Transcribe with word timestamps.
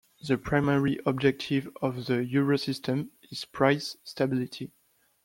The 0.27 0.35
primary 0.39 0.99
objective 1.05 1.69
of 1.79 2.07
the 2.07 2.25
Eurosystem 2.25 3.09
is 3.29 3.45
price 3.45 3.97
stability. 4.03 4.71